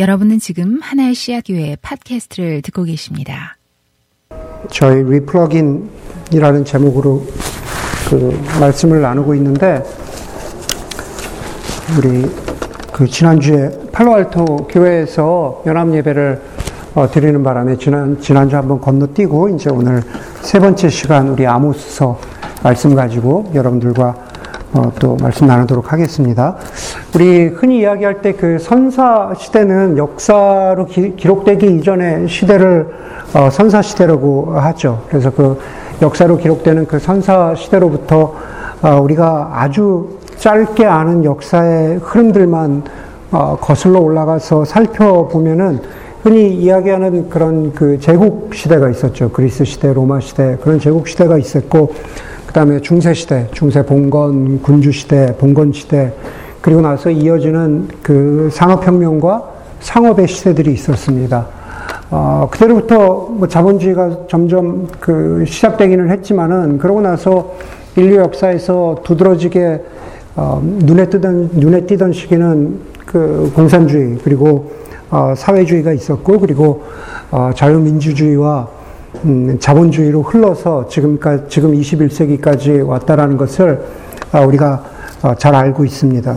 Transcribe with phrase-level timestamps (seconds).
[0.00, 3.58] 여러분은 지금 하나의 씨앗교회 팟캐스트를 듣고 계십니다.
[4.70, 7.22] 저희 리플러긴이라는 제목으로
[8.08, 9.82] 그 말씀을 나누고 있는데
[11.98, 12.22] 우리
[12.94, 16.40] 그 지난주에 팔로알토 교회에서 연합 예배를
[16.94, 20.02] 어, 드리는 바람에 지난 지난주 한번 건너뛰고 이제 오늘
[20.40, 22.18] 세 번째 시간 우리 아모스서
[22.62, 24.29] 말씀 가지고 여러분들과
[24.72, 26.56] 어, 또 말씀 나누도록 하겠습니다.
[27.14, 32.88] 우리 흔히 이야기할 때 그 선사 시대는 역사로 기, 록되기 이전의 시대를
[33.34, 35.02] 어, 선사 시대라고 하죠.
[35.08, 35.58] 그래서 그
[36.00, 38.34] 역사로 기록되는 그 선사 시대로부터
[38.82, 42.84] 어, 우리가 아주 짧게 아는 역사의 흐름들만
[43.32, 45.80] 어, 거슬러 올라가서 살펴보면은
[46.22, 49.30] 흔히 이야기하는 그런 그 제국 시대가 있었죠.
[49.30, 51.92] 그리스 시대, 로마 시대 그런 제국 시대가 있었고
[52.50, 56.12] 그 다음에 중세시대, 중세 봉건, 군주시대, 봉건시대,
[56.60, 61.46] 그리고 나서 이어지는 그 산업혁명과 상업의 시대들이 있었습니다.
[62.10, 67.54] 어, 그때로부터 뭐 자본주의가 점점 그 시작되기는 했지만은, 그러고 나서
[67.94, 69.84] 인류 역사에서 두드러지게
[70.34, 74.72] 어, 눈에 뜨던, 눈에 띄던 시기는 그 공산주의, 그리고
[75.08, 76.82] 어, 사회주의가 있었고, 그리고
[77.30, 78.79] 어, 자유민주주의와
[79.24, 83.82] 음, 자본주의로 흘러서 지금까지 지금 21세기까지 왔다라는 것을
[84.32, 84.82] 아, 우리가
[85.22, 86.36] 어, 잘 알고 있습니다.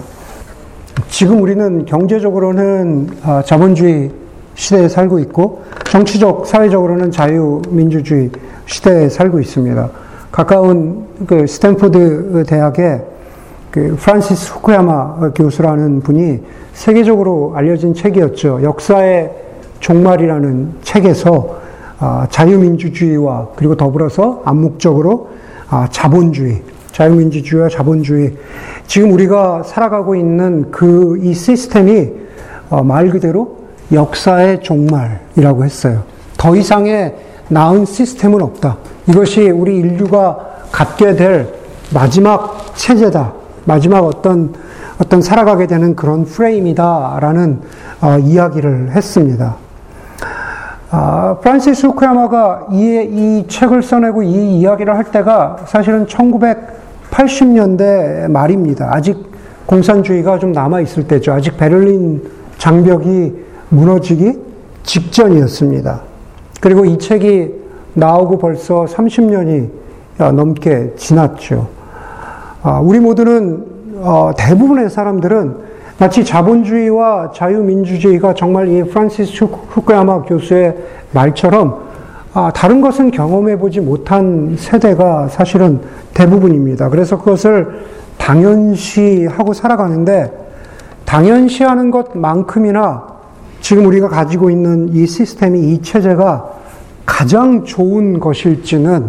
[1.07, 4.11] 지금 우리는 경제적으로는 아, 자본주의
[4.55, 8.29] 시대에 살고 있고 정치적 사회적으로는 자유민주주의
[8.65, 9.89] 시대에 살고 있습니다.
[10.31, 13.01] 가까운 그 스탠포드 대학의
[13.71, 16.41] 그 프란시스 후쿠야마 교수라는 분이
[16.73, 18.61] 세계적으로 알려진 책이었죠.
[18.61, 19.31] 역사의
[19.79, 21.62] 종말이라는 책에서 아,
[22.29, 25.29] 자유민주주의와 그리고 더불어서 암묵적으로
[25.69, 28.33] 아, 자본주의, 자유민주주의와 자본주의.
[28.87, 32.09] 지금 우리가 살아가고 있는 그 이 시스템이
[32.69, 33.57] 어, 말 그대로
[33.91, 36.03] 역사의 종말이라고 했어요.
[36.37, 37.15] 더 이상의
[37.49, 38.77] 나은 시스템은 없다.
[39.07, 40.39] 이것이 우리 인류가
[40.71, 41.53] 갖게 될
[41.93, 43.33] 마지막 체제다.
[43.65, 44.53] 마지막 어떤
[44.99, 47.61] 어떤 살아가게 되는 그런 프레임이다라는
[48.01, 49.55] 어, 이야기를 했습니다.
[50.95, 58.91] 아, 프란시스 후쿠야마가 이, 이 책을 써내고 이 이야기를 할 때가 사실은 1980년대 말입니다.
[58.93, 59.17] 아직
[59.65, 61.33] 공산주의가 좀 남아있을 때죠.
[61.33, 62.21] 아직 베를린
[62.59, 63.33] 장벽이
[63.69, 64.39] 무너지기
[64.83, 66.01] 직전이었습니다.
[66.61, 67.51] 그리고 이 책이
[67.95, 69.69] 나오고 벌써 30년이
[70.19, 71.69] 넘게 지났죠.
[72.61, 73.65] 아, 우리 모두는
[73.95, 80.75] 어, 대부분의 사람들은 마치 자본주의와 자유민주주의가 정말 이 프란시스 후쿠야마 교수의
[81.11, 81.83] 말처럼
[82.33, 85.81] 아, 다른 것은 경험해 보지 못한 세대가 사실은
[86.15, 86.89] 대부분입니다.
[86.89, 87.83] 그래서 그것을
[88.17, 90.31] 당연시하고 살아가는데
[91.05, 93.05] 당연시하는 것만큼이나
[93.61, 96.49] 지금 우리가 가지고 있는 이 시스템이 이 체제가
[97.05, 99.05] 가장 좋은 것일지는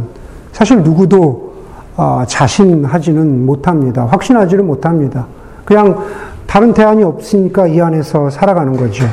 [0.53, 1.55] 사실 누구도
[1.97, 4.05] 아, 자신하지는 못합니다.
[4.05, 5.27] 확신하지는 못합니다.
[5.65, 6.05] 그냥
[6.55, 9.05] 다른 대안이 없으니까 이 안에서 살아가는 거죠.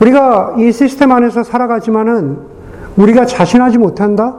[0.00, 2.36] 우리가 이 시스템 안에서 살아가지만은
[2.98, 4.36] 우리가 자신하지 못한다?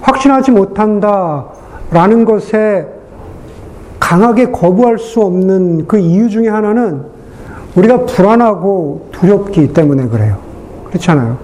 [0.00, 1.44] 확신하지 못한다?
[1.90, 2.88] 라는 것에
[4.00, 7.02] 강하게 거부할 수 없는 그 이유 중에 하나는
[7.74, 10.38] 우리가 불안하고 두렵기 때문에 그래요.
[10.86, 11.36] 그렇잖아요.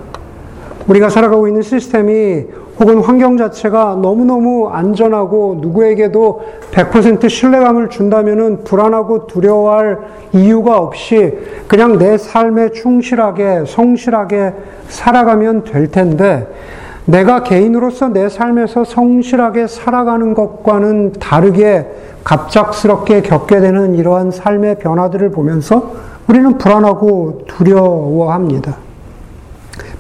[0.89, 2.47] 우리가 살아가고 있는 시스템이
[2.81, 6.43] 혹은 환경 자체가 너무너무 안전하고 누구에게도
[6.73, 9.99] 100% 신뢰감을 준다면 불안하고 두려워할
[10.33, 14.53] 이유가 없이 그냥 내 삶에 충실하게, 성실하게
[14.89, 16.49] 살아가면 될 텐데,
[17.07, 21.87] 내가 개인으로서 내 삶에서 성실하게 살아가는 것과는 다르게
[22.25, 25.93] 갑작스럽게 겪게 되는 이러한 삶의 변화들을 보면서
[26.27, 28.77] 우리는 불안하고 두려워합니다.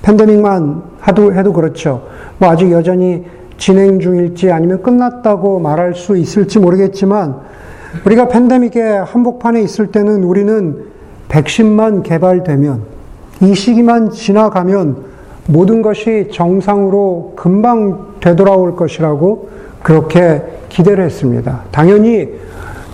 [0.04, 2.06] 팬데믹만 하도 해도 그렇죠.
[2.38, 3.24] 뭐 아직 여전히
[3.56, 7.36] 진행 중일지 아니면 끝났다고 말할 수 있을지 모르겠지만
[8.04, 10.84] 우리가 팬데믹의 한복판에 있을 때는 우리는
[11.28, 12.82] 백신만 개발되면
[13.42, 15.14] 이 시기만 지나가면
[15.46, 19.48] 모든 것이 정상으로 금방 되돌아올 것이라고
[19.82, 21.62] 그렇게 기대를 했습니다.
[21.70, 22.28] 당연히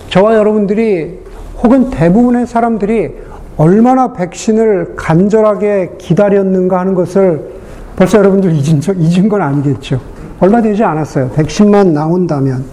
[0.09, 1.19] 저와 여러분들이
[1.61, 3.15] 혹은 대부분의 사람들이
[3.57, 7.51] 얼마나 백신을 간절하게 기다렸는가 하는 것을
[7.95, 9.99] 벌써 여러분들 잊은, 적, 잊은 건 아니겠죠.
[10.39, 11.29] 얼마 되지 않았어요.
[11.31, 12.63] 백신만 나온다면.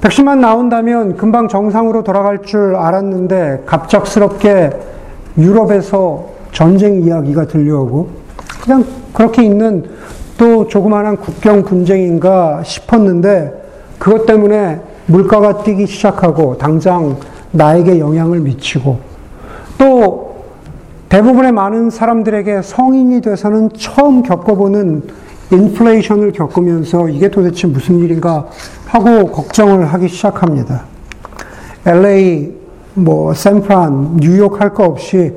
[0.00, 4.70] 백신만 나온다면 금방 정상으로 돌아갈 줄 알았는데 갑작스럽게
[5.38, 8.08] 유럽에서 전쟁 이야기가 들려오고
[8.62, 9.84] 그냥 그렇게 있는
[10.36, 13.52] 또 조그마한 국경 분쟁인가 싶었는데
[13.98, 17.16] 그것 때문에 물가가 뛰기 시작하고 당장
[17.52, 18.98] 나에게 영향을 미치고
[19.78, 20.44] 또
[21.08, 25.02] 대부분의 많은 사람들에게 성인이 돼서는 처음 겪어보는
[25.50, 28.46] 인플레이션을 겪으면서 이게 도대체 무슨 일인가
[28.86, 30.84] 하고 걱정을 하기 시작합니다.
[31.86, 32.52] LA,
[32.94, 35.32] 뭐, 샌프란, 뉴욕 할 거 없이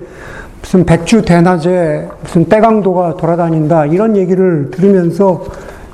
[0.62, 5.46] 무슨 백주 대낮에 무슨 때강도가 돌아다닌다 이런 얘기를 들으면서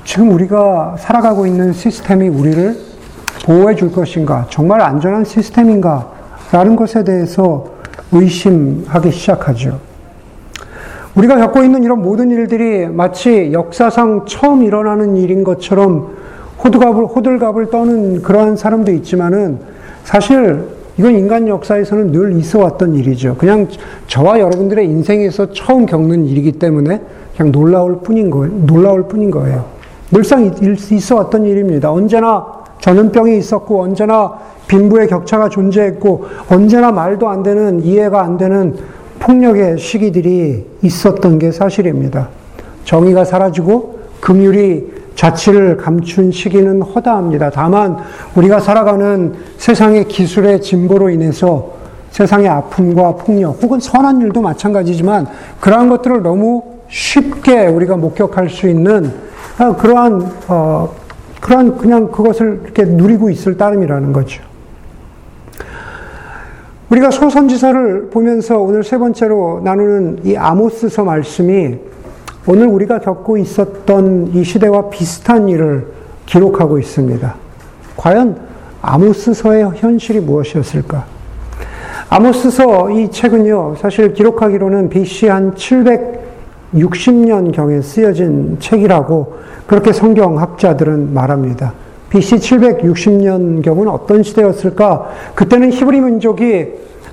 [0.04, 2.87] 지금 우리가 살아가고 있는 시스템이 우리를
[3.48, 6.06] 보호해 줄 것인가 정말 안전한 시스템인가
[6.52, 7.64] 라는 것에 대해서
[8.12, 9.80] 의심하기 시작하죠.
[11.14, 16.14] 우리가 겪고 있는 이런 모든 일들이 마치 역사상 처음 일어나는 일인 것처럼
[16.62, 19.58] 호들갑을, 호들갑을 떠는 그러한 사람도 있지만은
[20.04, 20.64] 사실
[20.98, 23.36] 이건 인간 역사에서는 늘 있어 왔던 일이죠.
[23.38, 23.66] 그냥
[24.08, 27.00] 저와 여러분들의 인생에서 처음 겪는 일이기 때문에
[27.34, 28.54] 그냥 놀라울 뿐인 거예요.
[28.66, 29.64] 놀라울 뿐인 거예요.
[30.10, 30.44] 늘상
[30.90, 31.90] 있어 왔던 일입니다.
[31.90, 34.34] 언제나 전염병이 있었고, 언제나
[34.66, 38.76] 빈부의 격차가 존재했고, 언제나 말도 안 되는, 이해가 안 되는
[39.20, 42.28] 폭력의 시기들이 있었던 게 사실입니다.
[42.84, 47.50] 정의가 사라지고, 금율이 자치를 감춘 시기는 허다합니다.
[47.50, 47.96] 다만
[48.36, 51.72] 우리가 살아가는 세상의 기술의 진보로 인해서
[52.12, 55.26] 세상의 아픔과 폭력 혹은 선한 일도 마찬가지지만
[55.60, 59.12] 그러한 것들을 너무 쉽게 우리가 목격할 수 있는
[59.58, 60.88] 아, 그러한 어,
[61.40, 64.42] 그러한 그냥 그것을 이렇게 누리고 있을 따름이라는 거죠.
[66.90, 71.78] 우리가 소선지서를 보면서 오늘 세 번째로 나누는 이 아모스서 말씀이
[72.46, 75.86] 오늘 우리가 겪고 있었던 이 시대와 비슷한 일을
[76.24, 77.34] 기록하고 있습니다.
[77.96, 78.40] 과연
[78.80, 81.04] 아모스서의 현실이 무엇이었을까?
[82.08, 85.54] 아모스서 이 책은요, 사실 기록하기로는 BC 한
[86.74, 91.72] 760년경에 쓰여진 책이라고 그렇게 성경학자들은 말합니다.
[92.10, 95.10] BC 760년경은 어떤 시대였을까?
[95.34, 96.68] 그때는 히브리 민족이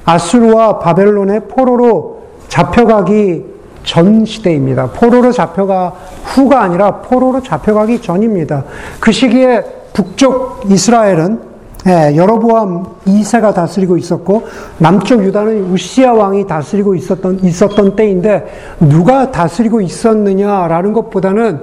[0.05, 4.87] 아수르와 바벨론의 포로로 잡혀가기 전 시대입니다.
[4.91, 5.93] 포로로 잡혀가
[6.23, 8.63] 후가 아니라 포로로 잡혀가기 전입니다.
[8.99, 9.63] 그 시기에
[9.93, 11.54] 북쪽 이스라엘은
[11.87, 14.47] 예, 여로보암 2세가 다스리고 있었고
[14.79, 21.61] 남쪽 유다는 우시아 왕이 다스리고 있었던 있었던 때인데 누가 다스리고 있었느냐라는 것보다는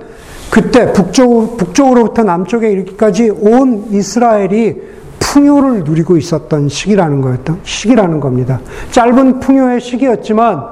[0.49, 4.81] 그때 북쪽 북쪽으로부터 남쪽에 이르기까지 온 이스라엘이
[5.19, 8.61] 풍요를 누리고 있었던 시기라는 거였던 시기라는 겁니다.
[8.93, 10.63] 짧은 풍요의 시기였지만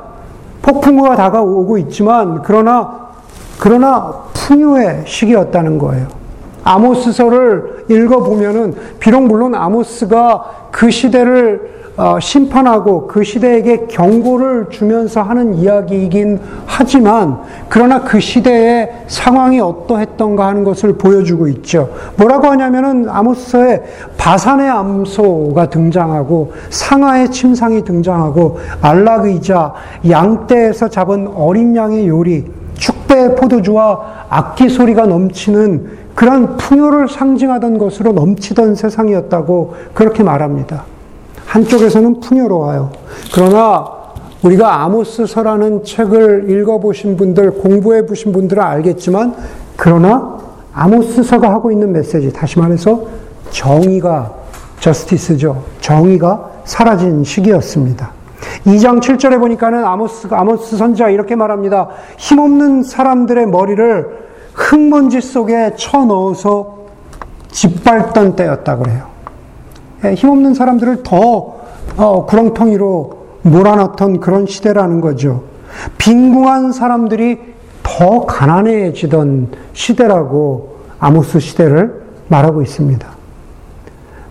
[0.63, 3.09] 폭풍우가 다가오고 있지만 그러나
[3.59, 6.20] 그러나 풍요의 시기였다는 거예요.
[6.65, 16.41] 아모스서를 읽어보면은 비록 물론 아모스가 그 시대를 어, 심판하고 그 시대에게 경고를 주면서 하는 이야기이긴
[16.65, 21.91] 하지만 그러나 그 시대의 상황이 어떠했던가 하는 것을 보여주고 있죠.
[22.17, 23.83] 뭐라고 하냐면은 아모스서에
[24.17, 29.75] 바산의 암소가 등장하고 상하의 침상이 등장하고 안락의자,
[30.09, 32.47] 양떼에서 잡은 어린 양의 요리,
[32.79, 40.85] 축배의 포도주와 악기 소리가 넘치는 그런 풍요를 상징하던 것으로 넘치던 세상이었다고 그렇게 말합니다.
[41.47, 42.93] 한쪽에서는 풍요로워요.
[43.33, 43.89] 그러나
[44.43, 49.35] 우리가 아모스서라는 책을 읽어보신 분들, 공부해 보신 분들은 알겠지만,
[49.79, 50.37] 그러나
[50.75, 53.03] 아모스서가 하고 있는 메시지, 다시 말해서
[53.49, 54.31] 정의가,
[54.79, 55.63] 저스티스죠.
[55.81, 58.13] 정의가 사라진 시기였습니다.
[58.67, 61.89] 2장 7절에 보니까는 아모스, 아모스 선지가 이렇게 말합니다.
[62.19, 64.30] 힘없는 사람들의 머리를
[64.61, 66.81] 흙먼지 속에 쳐 넣어서
[67.49, 69.07] 짓밟던 때였다 그래요.
[70.05, 71.61] 예, 힘없는 사람들을 더
[71.97, 75.43] 어, 구렁텅이로 몰아넣던 그런 시대라는 거죠.
[75.99, 77.41] 빈궁한 사람들이
[77.83, 83.09] 더 가난해지던 시대라고 아모스 시대를 말하고 있습니다.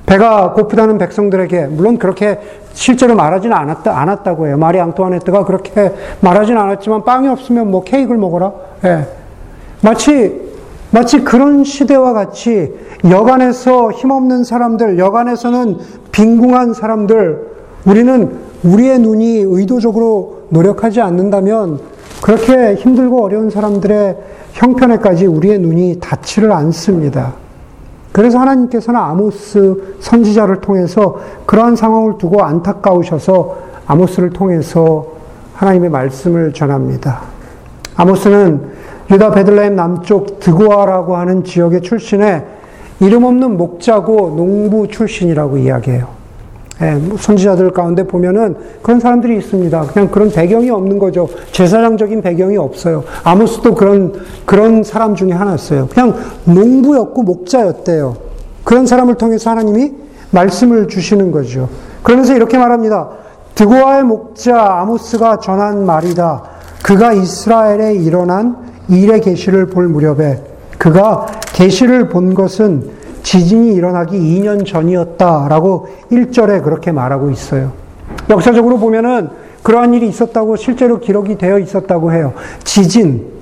[0.05, 2.39] 배가 고프다는 백성들에게 물론 그렇게
[2.73, 4.57] 실제로 말하지는 않았다 않았다고 해요.
[4.57, 8.51] 마리 앙투아네트가 그렇게 말하지는 않았지만 빵이 없으면 뭐 케이크를 먹어라.
[8.85, 9.18] 예.
[9.81, 10.49] 마치
[10.91, 12.73] 마치 그런 시대와 같이
[13.09, 15.77] 여간에서 힘없는 사람들, 여간에서는
[16.11, 17.47] 빈궁한 사람들,
[17.85, 21.79] 우리는 우리의 눈이 의도적으로 노력하지 않는다면
[22.21, 24.17] 그렇게 힘들고 어려운 사람들의
[24.53, 27.33] 형편에까지 우리의 눈이 닿지를 않습니다.
[28.11, 35.05] 그래서 하나님께서는 아모스 선지자를 통해서 그러한 상황을 두고 안타까우셔서 아모스를 통해서
[35.53, 37.21] 하나님의 말씀을 전합니다.
[37.95, 38.78] 아모스는
[39.11, 42.43] 유다 베들레헴 남쪽 드고아라고 하는 지역의 출신의
[42.99, 46.19] 이름 없는 목자고 농부 출신이라고 이야기해요.
[46.81, 49.81] 예, 뭐 선지자들 가운데 보면은 그런 사람들이 있습니다.
[49.93, 51.27] 그냥 그런 배경이 없는 거죠.
[51.51, 53.03] 제사장적인 배경이 없어요.
[53.23, 54.13] 아모스도 그런,
[54.45, 55.87] 그런 사람 중에 하나였어요.
[55.87, 58.15] 그냥 농부였고 목자였대요.
[58.63, 59.93] 그런 사람을 통해서 하나님이
[60.31, 61.67] 말씀을 주시는 거죠.
[62.03, 63.09] 그러면서 이렇게 말합니다.
[63.55, 66.43] 드고아의 목자 아모스가 전한 말이다.
[66.81, 70.41] 그가 이스라엘에 일어난 일의 계시를 볼 무렵에
[70.77, 72.89] 그가 계시를 본 것은
[73.23, 77.73] 지진이 일어나기 2년 전이었다라고 1절에 그렇게 말하고 있어요.
[78.29, 79.29] 역사적으로 보면은
[79.61, 82.33] 그러한 일이 있었다고 실제로 기록이 되어 있었다고 해요.
[82.63, 83.39] 지진.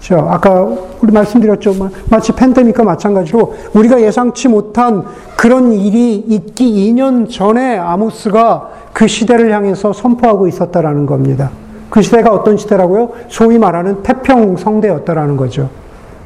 [0.00, 0.68] 저 아까
[1.00, 1.74] 우리 말씀드렸죠.
[2.10, 5.04] 마치 팬데믹과 마찬가지로 우리가 예상치 못한
[5.36, 11.50] 그런 일이 있기 2년 전에 아모스가 그 시대를 향해서 선포하고 있었다라는 겁니다.
[11.94, 13.12] 그 시대가 어떤 시대라고요?
[13.28, 15.70] 소위 말하는 태평 성대였다라는 거죠.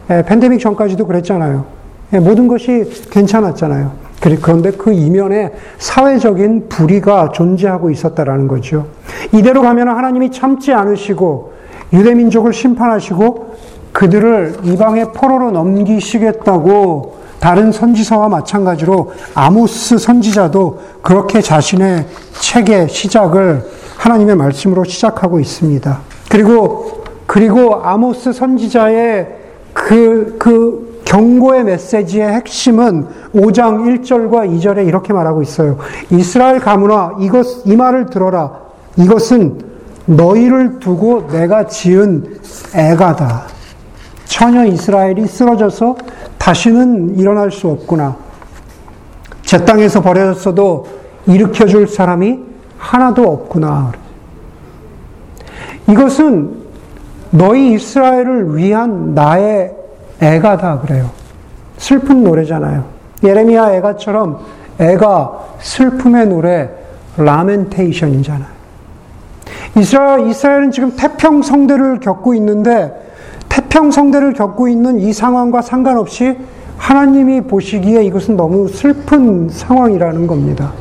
[0.09, 1.67] 예, 팬데믹 전까지도 그랬잖아요.
[2.15, 3.93] 예, 모든 것이 괜찮았잖아요.
[4.41, 8.87] 그런데 그 이면에 사회적인 불의가 존재하고 있었다라는 거죠.
[9.35, 11.53] 이대로 가면 하나님이 참지 않으시고
[11.93, 13.57] 유대민족을 심판하시고
[13.93, 22.07] 그들을 이방의 포로로 넘기시겠다고 다른 선지서와 마찬가지로 아모스 선지자도 그렇게 자신의
[22.41, 23.65] 책의 시작을
[23.97, 25.99] 하나님의 말씀으로 시작하고 있습니다.
[26.29, 29.37] 그리고 그리고 아모스 선지자의
[29.73, 35.79] 그, 그 경고의 메시지의 핵심은 5장 1절과 2절에 이렇게 말하고 있어요.
[36.11, 38.53] 이스라엘 가문아, 이것, 이 말을 들어라.
[38.97, 39.59] 이것은
[40.07, 42.39] 너희를 두고 내가 지은
[42.75, 43.45] 애가다.
[44.25, 45.97] 처녀 이스라엘이 쓰러져서
[46.49, 48.17] 다시는 일어날 수 없구나.
[49.43, 50.87] 제 땅에서 버려졌어도
[51.27, 52.39] 일으켜줄 사람이
[52.79, 53.93] 하나도 없구나.
[55.91, 56.57] 이것은
[57.33, 59.77] 너희 이스라엘을 위한 나의
[60.23, 61.11] 애가다 그래요.
[61.77, 62.83] 슬픈 노래잖아요.
[63.23, 64.39] 예레미야 애가처럼
[64.79, 66.71] 애가 슬픔의 노래
[67.19, 68.49] 라멘테이션이잖아요.
[69.77, 73.08] 이스라엘 이스라엘은 지금 태평 성대를 겪고 있는데
[73.59, 76.39] 태평 성대를 겪고 있는 이 상황과 상관없이
[76.77, 80.73] 하나님이 보시기에 이것은 너무 슬픈 상황이라는 겁니다.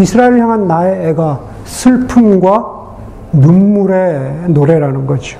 [0.00, 2.82] 이스라엘을 향한 나의 애가 슬픔과
[3.34, 5.38] 눈물의 노래라는 거죠.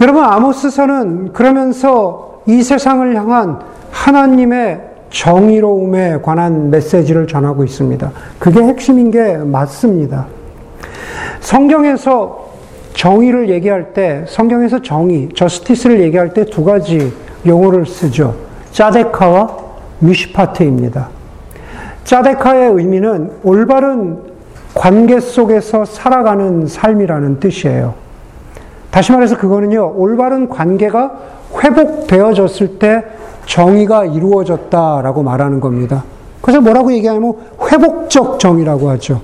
[0.00, 3.60] 여러분, 아모스서는 그러면서 이 세상을 향한
[3.92, 8.10] 하나님의 정의로움에 관한 메시지를 전하고 있습니다.
[8.40, 10.26] 그게 핵심인 게 맞습니다.
[11.38, 12.53] 성경에서
[12.94, 17.12] 정의를 얘기할 때, 성경에서 정의, 저스티스를 얘기할 때 두 가지
[17.46, 18.34] 용어를 쓰죠.
[18.72, 19.56] 짜데카와
[19.98, 21.08] 미시파트입니다.
[22.04, 24.18] 짜데카의 의미는 올바른
[24.74, 27.94] 관계 속에서 살아가는 삶이라는 뜻이에요.
[28.90, 31.12] 다시 말해서 그거는요, 올바른 관계가
[31.62, 33.04] 회복되어졌을 때
[33.46, 36.04] 정의가 이루어졌다라고 말하는 겁니다.
[36.40, 37.34] 그래서 뭐라고 얘기하냐면
[37.70, 39.20] 회복적 정의라고 하죠.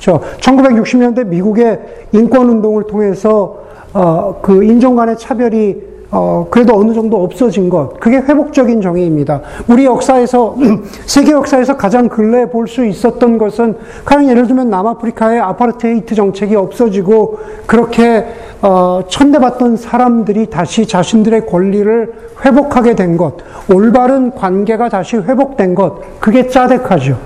[0.00, 1.78] 저 1960년대 미국의
[2.12, 3.60] 인권 운동을 통해서
[3.92, 8.00] 어, 그 인종 간의 차별이 어, 그래도 어느 정도 없어진 것.
[8.00, 9.42] 그게 회복적인 정의입니다.
[9.68, 10.56] 우리 역사에서,
[11.06, 17.38] 세계 역사에서 가장 근래에 볼 수 있었던 것은, 가령 예를 들면 남아프리카의 아파르테이트 정책이 없어지고,
[17.66, 18.26] 그렇게,
[18.60, 22.12] 어, 천대받던 사람들이 다시 자신들의 권리를
[22.44, 23.34] 회복하게 된 것,
[23.72, 27.18] 올바른 관계가 다시 회복된 것, 그게 짜데카죠.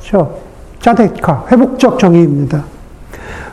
[0.00, 0.51] 그렇죠?
[0.82, 2.64] 짜데카, 회복적 정의입니다.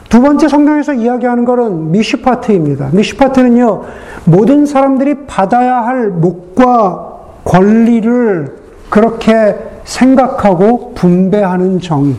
[0.09, 2.89] 두 번째 성경에서 이야기하는 것은 미슈파트입니다.
[2.91, 3.83] 미슈파트는요,
[4.25, 7.13] 모든 사람들이 받아야 할 목과
[7.45, 8.57] 권리를
[8.89, 12.15] 그렇게 생각하고 분배하는 정의.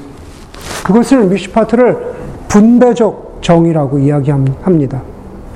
[0.85, 1.99] 그것을 미슈파트를
[2.49, 5.10] 분배적 정의라고 이야기합니다.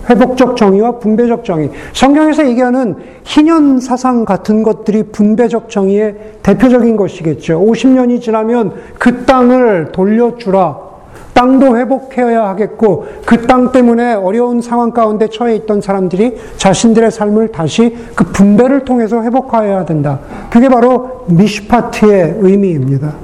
[0.09, 1.71] 회복적 정의와 분배적 정의.
[1.93, 7.61] 성경에서 얘기하는 희년 사상 같은 것들이 분배적 정의의 대표적인 것이겠죠.
[7.61, 10.85] 50년이 지나면 그 땅을 돌려주라.
[11.35, 17.97] 땅도 회복해야 하겠고 그 땅 때문에 어려운 상황 가운데 처해 있던 사람들이 자신들의 삶을 다시
[18.15, 20.21] 그 분배를 통해서 회복해야 된다.
[20.51, 23.15] 그게 바로 미시파트의 의미입니다.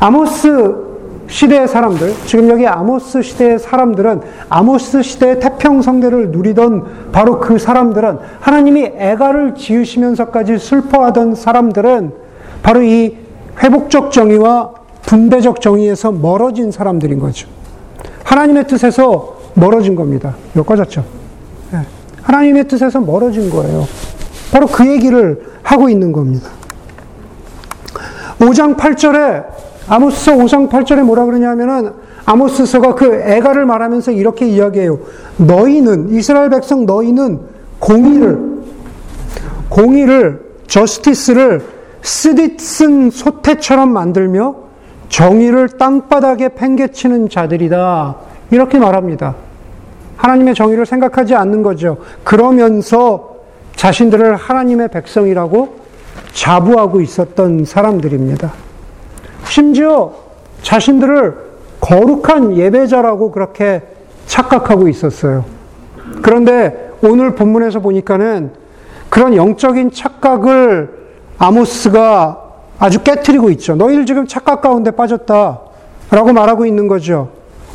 [0.00, 0.89] 아모스
[1.30, 8.18] 시대의 사람들, 지금 여기 아모스 시대의 사람들은 아모스 시대의 태평 성대를 누리던 바로 그 사람들은
[8.40, 12.12] 하나님이 애가를 지으시면서까지 슬퍼하던 사람들은
[12.62, 13.16] 바로 이
[13.62, 14.72] 회복적 정의와
[15.02, 17.48] 분배적 정의에서 멀어진 사람들인 거죠.
[18.24, 20.34] 하나님의 뜻에서 멀어진 겁니다.
[20.52, 21.04] 몇 꺼졌죠?
[21.70, 21.80] 네.
[22.22, 23.86] 하나님의 뜻에서 멀어진 거예요.
[24.52, 26.48] 바로 그 얘기를 하고 있는 겁니다.
[28.38, 31.92] 5장 8절에 아모스서 5장 8절에 뭐라 그러냐면은
[32.24, 35.00] 아모스서가 그 애가를 말하면서 이렇게 이야기해요.
[35.36, 37.40] 너희는 이스라엘 백성 너희는
[37.80, 38.38] 공의를
[39.68, 41.62] 공의를 저스티스를
[42.02, 44.54] 쓰디쓴 소태처럼 만들며
[45.08, 48.16] 정의를 땅바닥에 팽개치는 자들이다.
[48.52, 49.34] 이렇게 말합니다.
[50.16, 51.96] 하나님의 정의를 생각하지 않는 거죠.
[52.22, 53.34] 그러면서
[53.74, 55.80] 자신들을 하나님의 백성이라고
[56.32, 58.69] 자부하고 있었던 사람들입니다.
[59.44, 60.12] 심지어
[60.62, 63.82] 자신들을 거룩한 예배자라고 그렇게
[64.26, 65.44] 착각하고 있었어요.
[66.22, 68.52] 그런데 오늘 본문에서 보니까는
[69.08, 70.90] 그런 영적인 착각을
[71.38, 72.42] 아모스가
[72.78, 73.74] 아주 깨뜨리고 있죠.
[73.74, 75.60] 너희들 지금 착각 가운데 빠졌다.
[76.10, 77.28] 라고 말하고 있는 거죠.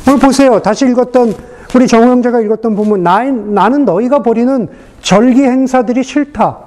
[0.08, 0.62] 오늘 보세요.
[0.62, 1.34] 다시 읽었던,
[1.76, 3.04] 우리 정우 형제가 읽었던 본문.
[3.04, 4.70] 나는 너희가 벌이는
[5.02, 6.58] 절기 행사들이 싫다.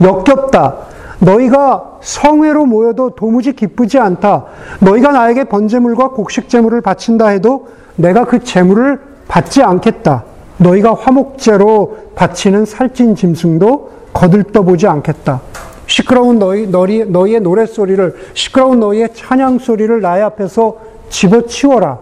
[0.00, 0.76] 역겹다.
[1.20, 4.44] 너희가 성회로 모여도 도무지 기쁘지 않다.
[4.80, 10.24] 너희가 나에게 번제물과 곡식제물을 바친다 해도 내가 그 제물을 받지 않겠다.
[10.58, 15.40] 너희가 화목제로 바치는 살찐 짐승도 거들떠보지 않겠다.
[15.86, 20.76] 시끄러운 너희, 너희, 너희의 노랫소리를, 시끄러운 너희의 찬양 소리를 나의 앞에서
[21.08, 21.98] 집어치워라.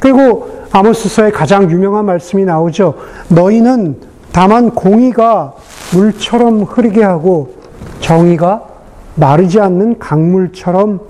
[0.00, 2.94] 그리고 아모스서의 가장 유명한 말씀이 나오죠.
[3.28, 3.96] 너희는
[4.32, 5.54] 다만 공의가
[5.92, 7.61] 물처럼 흐르게 하고
[8.02, 8.62] 정의가
[9.14, 11.00] 마르지 않는 강물처럼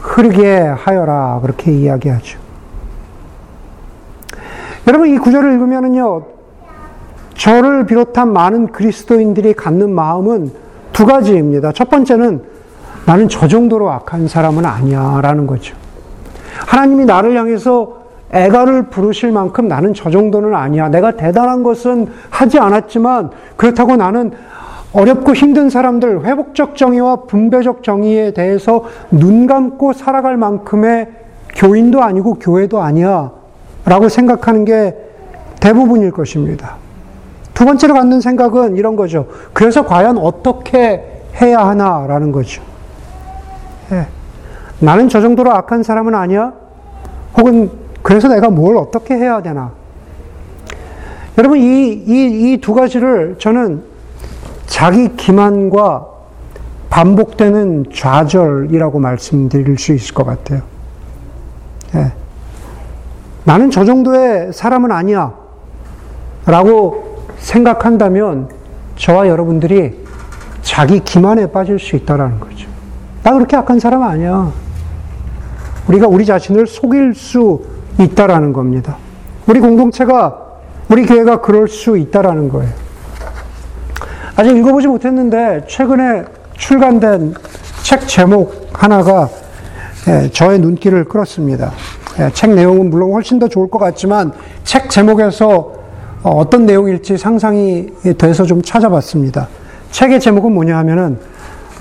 [0.00, 1.38] 흐르게 하여라.
[1.42, 2.38] 그렇게 이야기하죠.
[4.88, 6.24] 여러분 이 구절을 읽으면은요.
[7.34, 10.52] 저를 비롯한 많은 그리스도인들이 갖는 마음은
[10.92, 11.72] 두 가지입니다.
[11.72, 12.42] 첫 번째는
[13.06, 15.76] 나는 저 정도로 악한 사람은 아니야 라는 거죠.
[16.66, 20.88] 하나님이 나를 향해서 애가를 부르실 만큼 나는 저 정도는 아니야.
[20.88, 24.32] 내가 대단한 것은 하지 않았지만 그렇다고 나는
[24.94, 31.08] 어렵고 힘든 사람들 회복적 정의와 분배적 정의에 대해서 눈 감고 살아갈 만큼의
[31.56, 33.32] 교인도 아니고 교회도 아니야.
[33.84, 34.96] 라고 생각하는 게
[35.60, 36.76] 대부분일 것입니다.
[37.54, 39.26] 두 번째로 갖는 생각은 이런 거죠.
[39.52, 42.62] 그래서 과연 어떻게 해야 하나라는 거죠.
[43.92, 44.06] 예.
[44.78, 46.52] 나는 저 정도로 악한 사람은 아니야?
[47.36, 47.70] 혹은
[48.02, 49.72] 그래서 내가 뭘 어떻게 해야 되나?
[51.36, 53.82] 여러분, 이, 이, 이 두 가지를 저는
[54.66, 56.06] 자기 기만과
[56.90, 60.62] 반복되는 좌절이라고 말씀드릴 수 있을 것 같아요.
[61.94, 62.12] 예.
[63.44, 65.34] 나는 저 정도의 사람은 아니야.
[66.46, 68.48] 라고 생각한다면
[68.96, 70.04] 저와 여러분들이
[70.62, 72.68] 자기 기만에 빠질 수 있다라는 거죠.
[73.22, 74.52] 나 그렇게 악한 사람 아니야.
[75.88, 77.62] 우리가 우리 자신을 속일 수
[77.98, 78.96] 있다라는 겁니다.
[79.46, 80.40] 우리 공동체가,
[80.88, 82.83] 우리 교회가 그럴 수 있다라는 거예요.
[84.36, 86.24] 아직 읽어보지 못했는데, 최근에
[86.56, 87.34] 출간된
[87.82, 89.28] 책 제목 하나가
[90.08, 91.72] 예, 저의 눈길을 끌었습니다.
[92.18, 94.32] 예, 책 내용은 물론 훨씬 더 좋을 것 같지만,
[94.64, 95.72] 책 제목에서
[96.22, 99.48] 어떤 내용일지 상상이 돼서 좀 찾아봤습니다.
[99.92, 101.18] 책의 제목은 뭐냐 하면은,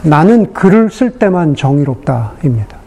[0.04, 2.78] 나는 글을 쓸 때만 정의롭다입니다.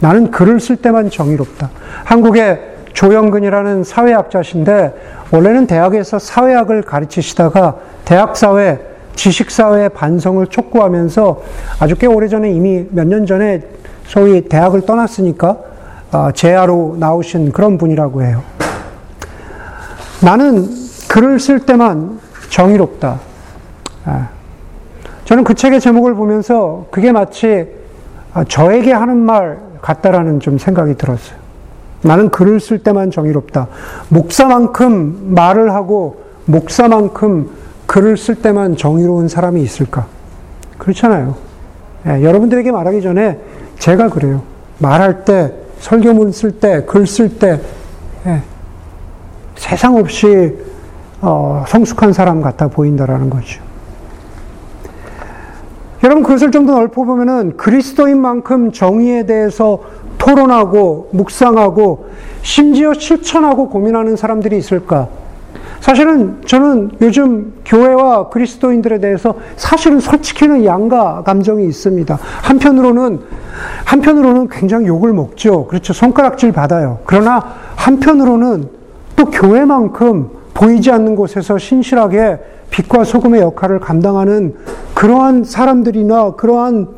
[0.00, 1.70] 나는 글을 쓸 때만 정의롭다.
[2.04, 4.94] 한국의 조영근이라는 사회학자신데
[5.30, 8.80] 원래는 대학에서 사회학을 가르치시다가 대학사회,
[9.14, 11.42] 지식사회 반성을 촉구하면서
[11.78, 13.62] 아주 꽤 오래전에 이미 몇 년 전에
[14.06, 15.58] 소위 대학을 떠났으니까
[16.10, 18.42] 아, 재하로 나오신 그런 분이라고 해요.
[20.22, 20.66] 나는
[21.08, 23.20] 글을 쓸 때만 정의롭다.
[24.06, 24.28] 아,
[25.26, 27.68] 저는 그 책의 제목을 보면서 그게 마치
[28.32, 31.45] 아, 저에게 하는 말 같다라는 좀 생각이 들었어요.
[32.02, 33.68] 나는 글을 쓸 때만 정의롭다.
[34.08, 37.50] 목사만큼 말을 하고 목사만큼
[37.86, 40.06] 글을 쓸 때만 정의로운 사람이 있을까?
[40.78, 41.34] 그렇잖아요.
[42.06, 43.38] 예, 여러분들에게 말하기 전에
[43.78, 44.42] 제가 그래요.
[44.78, 47.60] 말할 때, 설교문 쓸 때, 글 쓸 때,
[48.26, 48.42] 예,
[49.56, 50.56] 세상 없이
[51.22, 53.62] 어, 성숙한 사람 같아 보인다라는 거죠.
[56.04, 59.80] 여러분 그것을 좀 더 넓혀 보면은 그리스도인 만큼 정의에 대해서
[60.18, 62.06] 토론하고 묵상하고
[62.42, 65.08] 심지어 실천하고 고민하는 사람들이 있을까?
[65.80, 72.18] 사실은 저는 요즘 교회와 그리스도인들에 대해서 사실은 솔직히는 양가 감정이 있습니다.
[72.42, 73.20] 한편으로는
[73.84, 75.66] 한편으로는 굉장히 욕을 먹죠.
[75.66, 75.92] 그렇죠.
[75.92, 76.98] 손가락질 받아요.
[77.04, 77.40] 그러나
[77.76, 78.68] 한편으로는
[79.14, 82.38] 또 교회만큼 보이지 않는 곳에서 신실하게
[82.70, 84.54] 빛과 소금의 역할을 감당하는
[84.94, 86.88] 그러한 사람들이나 그러한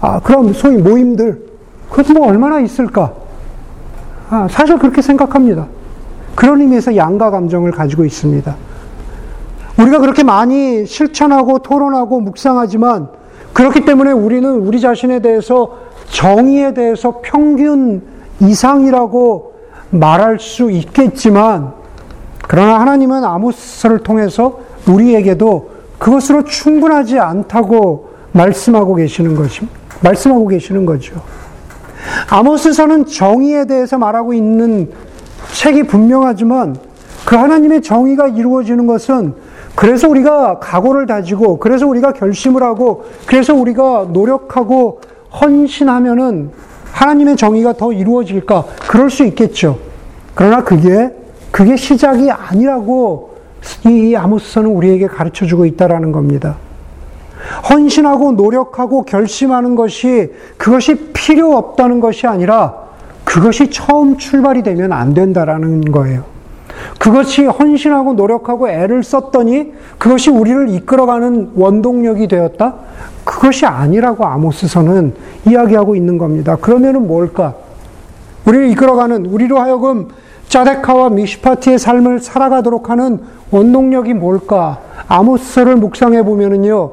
[0.00, 1.47] 아, 그런 소위 모임들
[1.90, 3.12] 그것도 뭐 얼마나 있을까?
[4.30, 5.66] 아, 사실 그렇게 생각합니다.
[6.34, 8.54] 그런 의미에서 양가 감정을 가지고 있습니다.
[9.78, 13.08] 우리가 그렇게 많이 실천하고 토론하고 묵상하지만
[13.52, 15.78] 그렇기 때문에 우리는 우리 자신에 대해서
[16.10, 18.02] 정의에 대해서 평균
[18.40, 19.54] 이상이라고
[19.90, 21.72] 말할 수 있겠지만
[22.46, 29.66] 그러나 하나님은 아모스를 통해서 우리에게도 그것으로 충분하지 않다고 말씀하고 계시는 것이
[30.02, 31.20] 말씀하고 계시는 거죠.
[32.28, 34.90] 아모스서는 정의에 대해서 말하고 있는
[35.52, 36.76] 책이 분명하지만
[37.24, 39.34] 그 하나님의 정의가 이루어지는 것은
[39.74, 45.00] 그래서 우리가 각오를 다지고 그래서 우리가 결심을 하고 그래서 우리가 노력하고
[45.40, 46.50] 헌신하면은
[46.92, 48.64] 하나님의 정의가 더 이루어질까?
[48.88, 49.78] 그럴 수 있겠죠.
[50.34, 51.10] 그러나 그게,
[51.52, 53.36] 그게 시작이 아니라고
[53.86, 56.56] 이 아모스서는 우리에게 가르쳐 주고 있다라는 겁니다.
[57.70, 62.74] 헌신하고 노력하고 결심하는 것이 그것이 필요 없다는 것이 아니라
[63.24, 66.24] 그것이 처음 출발이 되면 안 된다라는 거예요.
[66.98, 72.74] 그것이 헌신하고 노력하고 애를 썼더니 그것이 우리를 이끌어가는 원동력이 되었다?
[73.24, 75.14] 그것이 아니라고 아모스서는
[75.46, 76.56] 이야기하고 있는 겁니다.
[76.56, 77.54] 그러면은 뭘까?
[78.46, 80.08] 우리를 이끌어가는, 우리로 하여금
[80.48, 83.20] 짜데카와 미시파티의 삶을 살아가도록 하는
[83.50, 84.78] 원동력이 뭘까?
[85.08, 86.92] 아모스서를 묵상해 보면은요,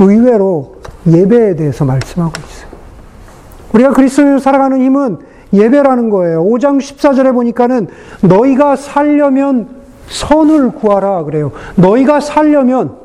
[0.00, 2.70] 의외로 예배에 대해서 말씀하고 있어요.
[3.72, 5.18] 우리가 그리스도인으로 살아가는 힘은
[5.52, 6.44] 예배라는 거예요.
[6.44, 7.88] 5장 14절에 보니까는
[8.22, 9.68] 너희가 살려면
[10.08, 11.52] 선을 구하라 그래요.
[11.76, 12.96] 너희가 살려면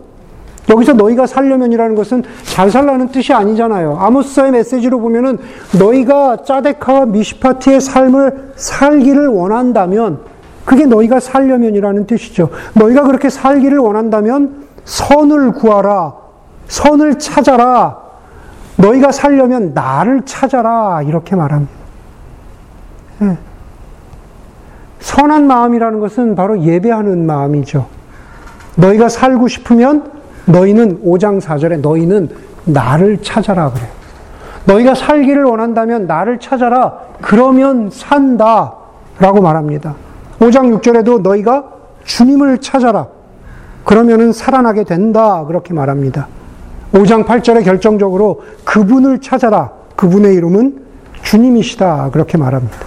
[0.70, 3.98] 여기서 너희가 살려면이라는 것은 잘 살라는 뜻이 아니잖아요.
[4.00, 5.38] 아모스의 메시지로 보면은
[5.80, 10.22] 너희가 짜데카와 미시파티의 삶을 살기를 원한다면
[10.66, 12.50] 그게 너희가 살려면이라는 뜻이죠.
[12.74, 16.25] 너희가 그렇게 살기를 원한다면 선을 구하라.
[16.68, 17.98] 선을 찾아라.
[18.78, 21.02] 너희가 살려면 나를 찾아라.
[21.02, 21.74] 이렇게 말합니다.
[23.20, 23.38] 네.
[25.00, 27.88] 선한 마음이라는 것은 바로 예배하는 마음이죠.
[28.76, 30.12] 너희가 살고 싶으면
[30.46, 32.30] 너희는 5장 4절에 너희는
[32.66, 33.88] 나를 찾아라 그래요.
[34.66, 36.98] 너희가 살기를 원한다면 나를 찾아라.
[37.22, 38.74] 그러면 산다.
[39.20, 39.96] 라고 말합니다.
[40.40, 41.64] 5장 6절에도 너희가
[42.04, 43.08] 주님을 찾아라.
[43.86, 45.46] 그러면은 살아나게 된다.
[45.46, 46.28] 그렇게 말합니다.
[46.96, 49.72] 5장 8절에 결정적으로 그분을 찾아라.
[49.98, 50.82] 그분의 이름은
[51.24, 52.12] 주님이시다.
[52.12, 52.78] 그렇게 말합니다.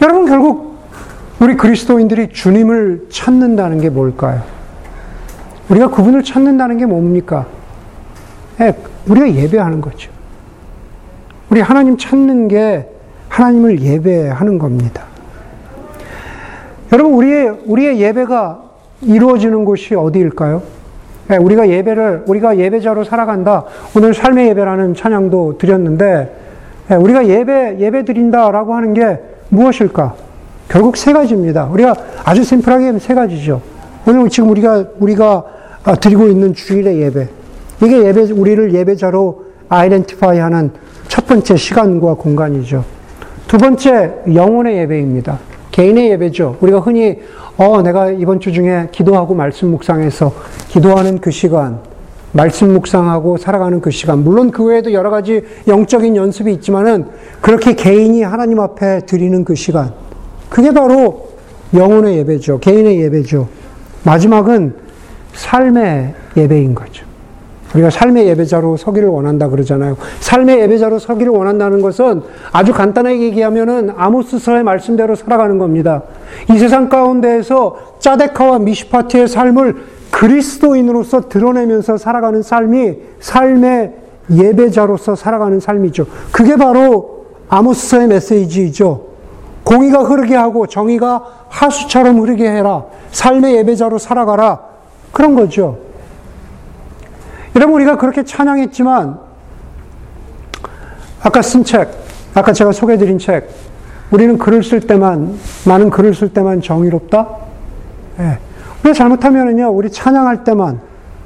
[0.00, 0.78] 여러분, 결국
[1.40, 4.42] 우리 그리스도인들이 주님을 찾는다는 게 뭘까요?
[5.68, 7.46] 우리가 그분을 찾는다는 게 뭡니까?
[8.60, 8.74] 예,
[9.08, 10.10] 우리가 예배하는 거죠.
[11.50, 12.88] 우리 하나님 찾는 게
[13.28, 15.04] 하나님을 예배하는 겁니다.
[16.92, 18.62] 여러분, 우리의, 우리의 예배가
[19.02, 20.83] 이루어지는 곳이 어디일까요?
[21.30, 23.64] 예, 우리가 예배를, 우리가 예배자로 살아간다.
[23.96, 26.36] 오늘 삶의 예배라는 찬양도 드렸는데,
[26.90, 30.14] 예, 우리가 예배, 예배 드린다라고 하는 게 무엇일까?
[30.68, 31.66] 결국 세 가지입니다.
[31.66, 33.62] 우리가 아주 심플하게 세 가지죠.
[34.06, 35.44] 오늘 지금 우리가, 우리가
[36.00, 37.28] 드리고 있는 주일의 예배.
[37.82, 40.70] 이게 예배, 우리를 예배자로 아이덴티파이 하는
[41.08, 42.84] 첫 번째 시간과 공간이죠.
[43.46, 45.38] 두 번째, 영혼의 예배입니다.
[45.74, 46.58] 개인의 예배죠.
[46.60, 47.18] 우리가 흔히,
[47.56, 50.32] 어, 내가 이번 주 중에 기도하고 말씀 묵상해서
[50.68, 51.80] 기도하는 그 시간,
[52.30, 54.22] 말씀 묵상하고 살아가는 그 시간.
[54.22, 57.06] 물론 그 외에도 여러 가지 영적인 연습이 있지만은
[57.40, 59.92] 그렇게 개인이 하나님 앞에 드리는 그 시간.
[60.48, 61.30] 그게 바로
[61.74, 62.60] 영혼의 예배죠.
[62.60, 63.48] 개인의 예배죠.
[64.04, 64.76] 마지막은
[65.32, 67.04] 삶의 예배인 거죠.
[67.74, 69.96] 우리가 삶의 예배자로 서기를 원한다 그러잖아요.
[70.20, 76.02] 삶의 예배자로 서기를 원한다는 것은 아주 간단하게 얘기하면은 아모스서의 말씀대로 살아가는 겁니다.
[76.50, 79.76] 이 세상 가운데에서 짜데카와 미시파티의 삶을
[80.10, 83.92] 그리스도인으로서 드러내면서 살아가는 삶이 삶의
[84.30, 86.06] 예배자로서 살아가는 삶이죠.
[86.30, 89.14] 그게 바로 아모스서의 메시지이죠.
[89.64, 92.84] 공의가 흐르게 하고 정의가 하수처럼 흐르게 해라.
[93.10, 94.60] 삶의 예배자로 살아가라.
[95.10, 95.78] 그런 거죠.
[97.56, 99.18] 여러분, 우리가 그렇게 찬양했지만,
[101.22, 101.88] 아까 쓴 책,
[102.34, 103.48] 아까 제가 소개해드린 책,
[104.10, 107.28] 우리는 글을 쓸 때만, 많은 글을 쓸 때만 정의롭다?
[108.20, 108.38] 예.
[108.82, 110.80] 우리가 잘못하면은요, 우리 찬양할 때만,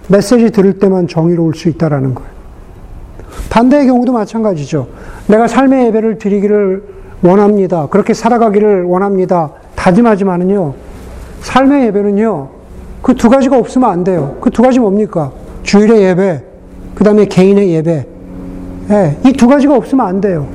[0.09, 2.31] 메시지 들을 때만 정의로울 수 있다라는 거예요.
[3.51, 4.89] 반대의 경우도 마찬가지죠.
[5.27, 6.83] 내가 삶의 예배를 드리기를
[7.23, 7.89] 원합니다.
[7.89, 9.51] 그렇게 살아가기를 원합니다.
[9.75, 10.75] 다짐하지만은요,
[11.41, 12.49] 삶의 예배는요,
[13.03, 14.37] 그 두 가지가 없으면 안 돼요.
[14.41, 15.33] 그 두 가지 뭡니까?
[15.69, 16.43] 주일의 예배,
[16.95, 18.07] 그 다음에 개인의 예배.
[18.91, 20.47] 예, 이 두 가지가 없으면 안 돼요.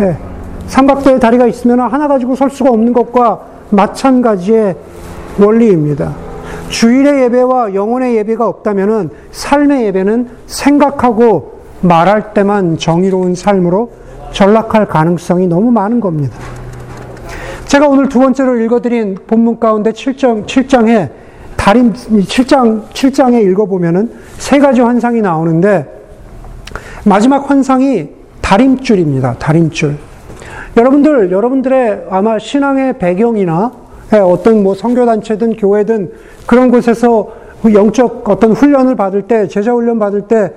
[0.00, 0.16] 예,
[0.66, 4.74] 삼각대에 다리가 있으면 하나 가지고 설 수가 없는 것과 마찬가지의
[5.38, 6.14] 원리입니다.
[6.68, 13.92] 주일의 예배와 영혼의 예배가 없다면 삶의 예배는 생각하고 말할 때만 정의로운 삶으로
[14.32, 16.36] 전락할 가능성이 너무 많은 겁니다.
[17.66, 21.23] 제가 오늘 두 번째로 읽어드린 본문 가운데 7장, 7장에
[21.64, 25.86] 다림, 7장, 7장에 읽어 보면은 세 가지 환상이 나오는데
[27.06, 28.10] 마지막 환상이
[28.42, 29.36] 다림줄입니다.
[29.38, 29.96] 다림줄.
[30.76, 33.72] 여러분들, 여러분들의 아마 신앙의 배경이나
[34.12, 36.12] 예, 어떤 뭐 선교 단체든 교회든
[36.46, 37.32] 그런 곳에서
[37.72, 40.52] 영적 어떤 훈련을 받을 때, 제자 훈련 받을 때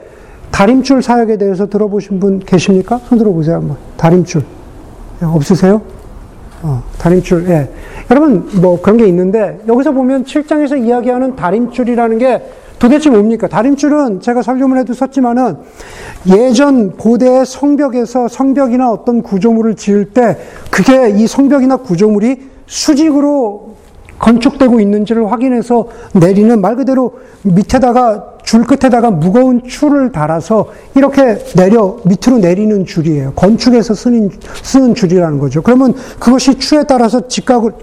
[0.51, 2.99] 다림줄 사역에 대해서 들어보신 분 계십니까?
[3.05, 3.77] 손 들어보세요, 한번.
[3.95, 4.43] 다림줄.
[5.21, 5.81] 예, 없으세요?
[6.63, 7.69] 어, 다림줄, 예.
[8.09, 12.41] 여러분, 뭐 그런 게 있는데, 여기서 보면 7장에서 이야기하는 다림줄이라는 게
[12.79, 13.47] 도대체 뭡니까?
[13.47, 15.57] 다림줄은 제가 설교문에도 썼지만은
[16.27, 20.37] 예전 고대 성벽에서 성벽이나 어떤 구조물을 지을 때
[20.69, 23.75] 그게 이 성벽이나 구조물이 수직으로
[24.19, 32.37] 건축되고 있는지를 확인해서 내리는 말 그대로 밑에다가 줄 끝에다가 무거운 줄을 달아서 이렇게 내려 밑으로
[32.37, 33.33] 내리는 줄이에요.
[33.33, 34.29] 건축에서 쓰는
[34.63, 35.61] 쓰는 줄이라는 거죠.
[35.61, 37.19] 그러면 그것이 추에 따라서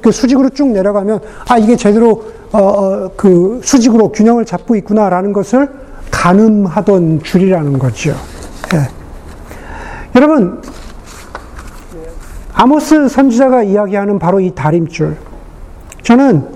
[0.00, 5.68] 그 수직으로 쭉 내려가면 아 이게 제대로 어, 어, 그 수직으로 균형을 잡고 있구나라는 것을
[6.10, 8.16] 가늠하던 줄이라는 거죠.
[8.72, 8.88] 예.
[10.16, 10.62] 여러분
[12.54, 15.14] 아모스 선지자가 이야기하는 바로 이 다림줄.
[16.02, 16.46] 저는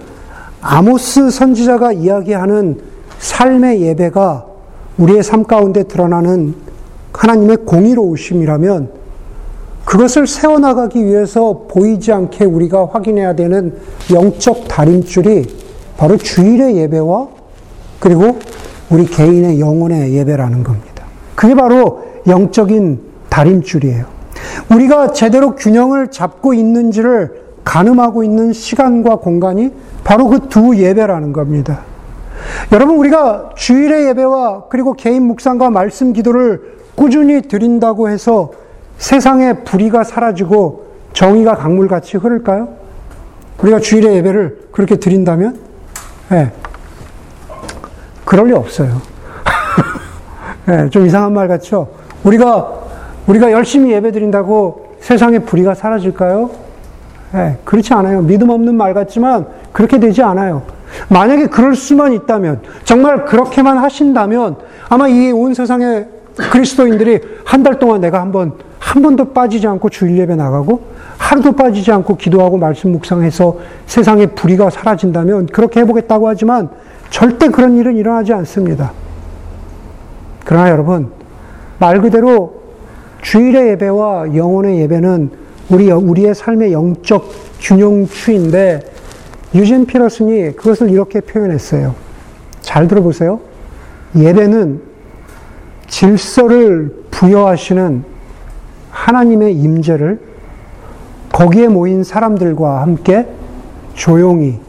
[0.62, 2.87] 아모스 선지자가 이야기하는
[3.18, 4.46] 삶의 예배가
[4.98, 6.54] 우리의 삶 가운데 드러나는
[7.12, 8.90] 하나님의 공의로우심이라면
[9.84, 13.74] 그것을 세워나가기 위해서 보이지 않게 우리가 확인해야 되는
[14.12, 15.46] 영적 다림줄이
[15.96, 17.28] 바로 주일의 예배와
[17.98, 18.38] 그리고
[18.90, 21.04] 우리 개인의 영혼의 예배라는 겁니다.
[21.34, 24.04] 그게 바로 영적인 다림줄이에요.
[24.70, 29.70] 우리가 제대로 균형을 잡고 있는지를 가늠하고 있는 시간과 공간이
[30.04, 31.80] 바로 그 두 예배라는 겁니다.
[32.72, 38.52] 여러분, 우리가 주일의 예배와 그리고 개인 묵상과 말씀 기도를 꾸준히 드린다고 해서
[38.98, 42.68] 세상의 불의가 사라지고 정의가 강물같이 흐를까요?
[43.62, 45.58] 우리가 주일의 예배를 그렇게 드린다면?
[46.30, 46.52] 네.
[48.24, 49.00] 그럴 리 없어요.
[50.66, 51.88] 네, 좀 이상한 말 같죠?
[52.24, 52.72] 우리가,
[53.26, 56.50] 우리가 열심히 예배 드린다고 세상의 불의가 사라질까요?
[57.32, 58.22] 네, 그렇지 않아요.
[58.22, 60.62] 믿음 없는 말 같지만 그렇게 되지 않아요.
[61.08, 64.56] 만약에 그럴 수만 있다면, 정말 그렇게만 하신다면,
[64.88, 69.88] 아마 이 온 세상의 그리스도인들이 한 달 동안 내가 한 번, 한 번도 빠지지 않고
[69.90, 70.80] 주일 예배 나가고,
[71.18, 76.68] 하루도 빠지지 않고 기도하고 말씀 묵상해서 세상의 불의가 사라진다면 그렇게 해보겠다고 하지만
[77.10, 78.92] 절대 그런 일은 일어나지 않습니다.
[80.44, 81.10] 그러나 여러분,
[81.78, 82.62] 말 그대로
[83.22, 85.30] 주일의 예배와 영혼의 예배는
[85.70, 87.28] 우리, 우리의 삶의 영적
[87.60, 88.80] 균형추인데
[89.54, 91.94] 유진 피러슨이 그것을 이렇게 표현했어요.
[92.60, 93.40] 잘 들어보세요.
[94.16, 94.82] 예배는
[95.86, 98.04] 질서를 부여하시는
[98.90, 100.20] 하나님의 임재를
[101.32, 103.26] 거기에 모인 사람들과 함께
[103.94, 104.60] 조용히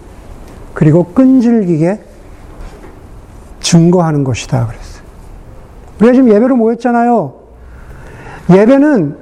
[0.73, 2.01] 그리고 끈질기게
[3.59, 5.03] 증거하는 것이다 그랬어요.
[5.99, 7.33] 우리가 지금 예배로 모였잖아요.
[8.51, 9.17] 예배는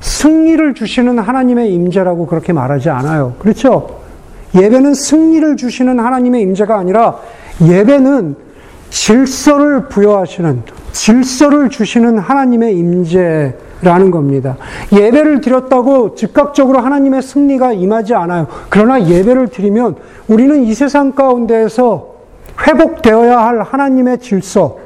[0.00, 3.34] 승리를 주시는 하나님의 임재라고 그렇게 말하지 않아요.
[3.38, 3.93] 그렇죠?
[4.54, 7.18] 예배는 승리를 주시는 하나님의 임재가 아니라
[7.60, 8.36] 예배는
[8.90, 10.62] 질서를 부여하시는
[10.92, 14.56] 질서를 주시는 하나님의 임재라는 겁니다.
[14.92, 18.46] 예배를 드렸다고 즉각적으로 하나님의 승리가 임하지 않아요.
[18.70, 19.96] 그러나 예배를 드리면
[20.28, 22.14] 우리는 이 세상 가운데에서
[22.64, 24.78] 회복되어야 할 하나님의 질서,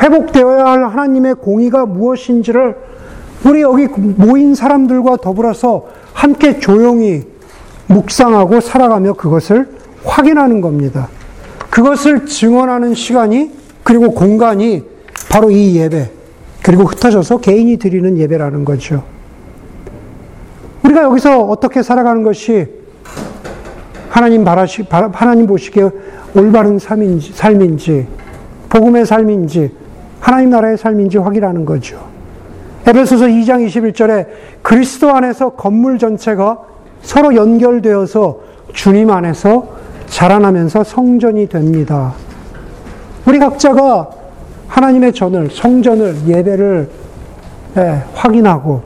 [0.00, 2.76] 회복되어야 할 하나님의 공의가 무엇인지를
[3.44, 7.33] 우리 여기 모인 사람들과 더불어서 함께 조용히
[7.86, 9.68] 묵상하고 살아가며 그것을
[10.04, 11.08] 확인하는 겁니다.
[11.70, 14.84] 그것을 증언하는 시간이 그리고 공간이
[15.30, 16.10] 바로 이 예배
[16.62, 19.04] 그리고 흩어져서 개인이 드리는 예배라는 거죠.
[20.82, 22.66] 우리가 여기서 어떻게 살아가는 것이
[24.08, 25.90] 하나님 바라시 하나님 보시기에
[26.36, 28.06] 올바른 삶인지, 삶인지
[28.68, 29.72] 복음의 삶인지
[30.20, 32.00] 하나님 나라의 삶인지 확인하는 거죠.
[32.86, 34.26] 에베소서 2장 21절에
[34.62, 36.58] 그리스도 안에서 건물 전체가
[37.04, 38.38] 서로 연결되어서
[38.72, 39.68] 주님 안에서
[40.06, 42.14] 자라나면서 성전이 됩니다.
[43.26, 44.10] 우리 각자가
[44.68, 46.90] 하나님의 전을, 성전을, 예배를
[47.76, 48.82] 예, 확인하고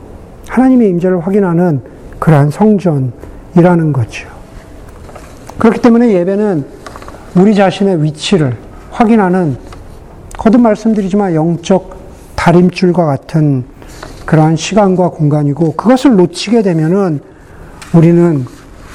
[0.48, 1.80] 하나님의 임재를 확인하는
[2.18, 4.28] 그러한 성전이라는 거죠.
[5.58, 6.64] 그렇기 때문에 예배는
[7.36, 8.56] 우리 자신의 위치를
[8.90, 9.56] 확인하는
[10.36, 11.96] 거듭 말씀드리지만 영적
[12.34, 13.64] 다림줄과 같은
[14.24, 17.20] 그러한 시간과 공간이고 그것을 놓치게 되면은
[17.94, 18.46] 우리는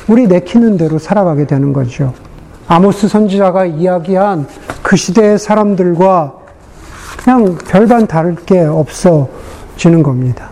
[0.07, 2.13] 우리 내키는 대로 살아가게 되는 거죠.
[2.67, 4.47] 아모스 선지자가 이야기한
[4.81, 6.33] 그 시대의 사람들과
[7.23, 10.49] 그냥 별반 다를 게 없어지는 겁니다.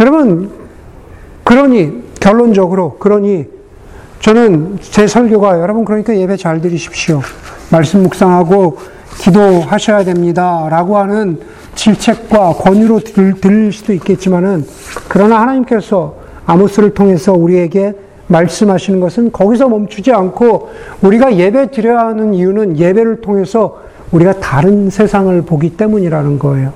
[0.00, 0.50] 여러분,
[1.44, 3.46] 그러니, 결론적으로, 그러니,
[4.20, 7.22] 저는 제 설교가 여러분 그러니까 예배 잘 드리십시오.
[7.70, 8.78] 말씀 묵상하고
[9.18, 10.66] 기도하셔야 됩니다.
[10.68, 11.40] 라고 하는
[11.74, 14.66] 질책과 권유로 들 릴 수도 있겠지만은
[15.08, 16.16] 그러나 하나님께서
[16.48, 17.94] 아모스를 통해서 우리에게
[18.26, 20.70] 말씀하시는 것은 거기서 멈추지 않고
[21.02, 23.80] 우리가 예배 드려야 하는 이유는 예배를 통해서
[24.12, 26.72] 우리가 다른 세상을 보기 때문이라는 거예요.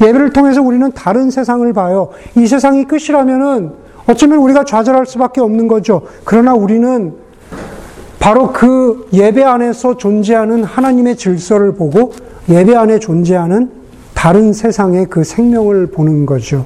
[0.00, 2.08] 예배를 통해서 우리는 다른 세상을 봐요.
[2.36, 3.70] 이 세상이 끝이라면은
[4.08, 6.02] 어쩌면 우리가 좌절할 수밖에 없는 거죠.
[6.24, 7.14] 그러나 우리는
[8.18, 12.12] 바로 그 예배 안에서 존재하는 하나님의 질서를 보고
[12.48, 13.70] 예배 안에 존재하는
[14.14, 16.64] 다른 세상의 그 생명을 보는 거죠.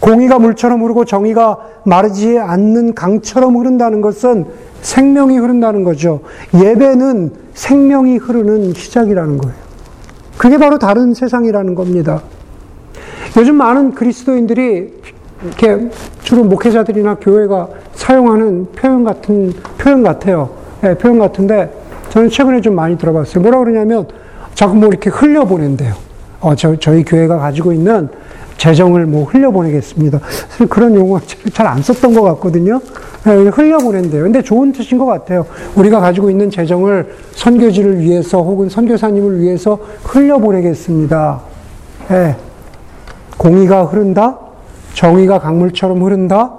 [0.00, 4.46] 공의가 물처럼 흐르고 정의가 마르지 않는 강처럼 흐른다는 것은
[4.80, 6.20] 생명이 흐른다는 거죠.
[6.54, 9.56] 예배는 생명이 흐르는 시작이라는 거예요.
[10.36, 12.22] 그게 바로 다른 세상이라는 겁니다.
[13.36, 14.94] 요즘 많은 그리스도인들이
[15.44, 15.90] 이렇게
[16.22, 20.50] 주로 목회자들이나 교회가 사용하는 표현 같은 표현 같아요.
[20.80, 21.72] 네, 표현 같은데
[22.10, 23.42] 저는 최근에 좀 많이 들어봤어요.
[23.42, 24.06] 뭐라 그러냐면
[24.54, 25.94] 자꾸 뭐 이렇게 흘려보낸대요.
[26.40, 28.08] 어, 저, 저희 교회가 가지고 있는
[28.58, 30.20] 재정을 뭐 흘려보내겠습니다.
[30.68, 31.20] 그런 용어
[31.52, 32.80] 잘안 썼던 것 같거든요.
[33.24, 34.24] 네, 흘려보낸대요.
[34.24, 35.46] 근데 좋은 뜻인 것 같아요.
[35.76, 41.40] 우리가 가지고 있는 재정을 선교지를 위해서 혹은 선교사님을 위해서 흘려보내겠습니다.
[42.08, 42.36] 네.
[43.36, 44.38] 공의가 흐른다?
[44.94, 46.52] 정의가 강물처럼 흐른다?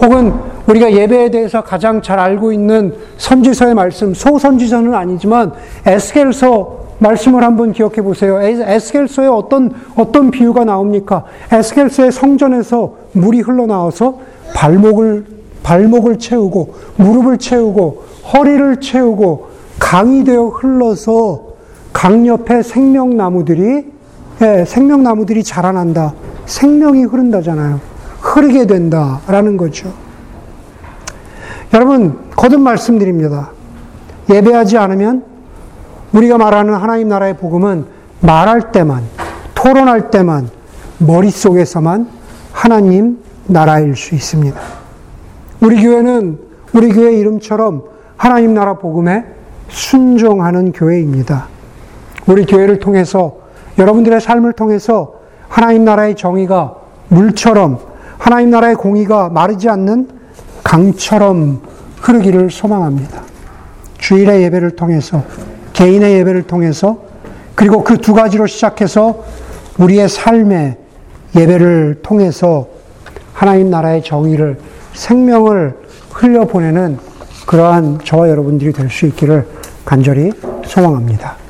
[0.00, 0.32] 혹은
[0.66, 5.52] 우리가 예배에 대해서 가장 잘 알고 있는 선지서의 말씀, 소선지서는 아니지만
[5.86, 8.40] 에스겔서 말씀을 한번 기억해 보세요.
[8.40, 11.24] 에스겔서에 어떤 어떤 비유가 나옵니까?
[11.52, 14.18] 에스겔서의 성전에서 물이 흘러나와서
[14.54, 15.26] 발목을
[15.62, 19.48] 발목을 채우고 무릎을 채우고 허리를 채우고
[19.78, 21.54] 강이 되어 흘러서
[21.92, 23.92] 강 옆에 생명나무들이
[24.42, 26.12] 예, 생명나무들이 자라난다.
[26.46, 27.80] 생명이 흐른다잖아요.
[28.20, 29.92] 흐르게 된다라는 거죠.
[31.74, 33.50] 여러분, 거듭 말씀드립니다.
[34.32, 35.24] 예배하지 않으면
[36.12, 37.84] 우리가 말하는 하나님 나라의 복음은
[38.20, 39.02] 말할 때만,
[39.56, 40.48] 토론할 때만,
[40.98, 42.08] 머릿속에서만
[42.52, 44.56] 하나님 나라일 수 있습니다.
[45.60, 46.38] 우리 교회는
[46.74, 47.82] 우리 교회 이름처럼
[48.16, 49.24] 하나님 나라 복음에
[49.68, 51.48] 순종하는 교회입니다.
[52.28, 53.38] 우리 교회를 통해서
[53.78, 55.14] 여러분들의 삶을 통해서
[55.48, 56.76] 하나님 나라의 정의가
[57.08, 57.80] 물처럼
[58.18, 60.13] 하나님 나라의 공의가 마르지 않는
[60.64, 61.60] 강처럼
[62.00, 63.22] 흐르기를 소망합니다.
[63.98, 65.22] 주일의 예배를 통해서
[65.72, 66.98] 개인의 예배를 통해서
[67.54, 69.24] 그리고 그 두 가지로 시작해서
[69.78, 70.76] 우리의 삶의
[71.36, 72.68] 예배를 통해서
[73.32, 74.58] 하나님 나라의 정의를
[74.92, 75.74] 생명을
[76.12, 76.98] 흘려보내는
[77.46, 79.46] 그러한 저와 여러분들이 될 수 있기를
[79.84, 80.32] 간절히
[80.66, 81.36] 소망합니다.